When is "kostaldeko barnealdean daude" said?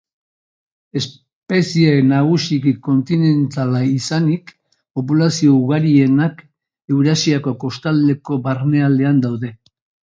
7.67-9.59